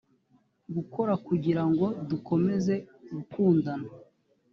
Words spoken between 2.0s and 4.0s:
dukomeze gukundana